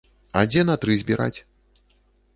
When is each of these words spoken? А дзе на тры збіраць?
А 0.39 0.41
дзе 0.53 0.63
на 0.69 0.77
тры 0.85 0.97
збіраць? 1.03 1.39